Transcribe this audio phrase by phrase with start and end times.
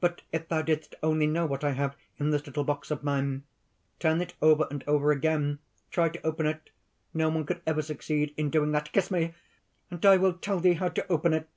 [0.00, 3.44] "But if thou didst only know what I have in this little box of mine!
[3.98, 5.60] Turn it over and over again!
[5.90, 6.68] try to open it!
[7.14, 8.92] No one could ever succeed in doing that.
[8.92, 9.32] Kiss me!
[9.90, 11.48] and I will tell thee how to open it."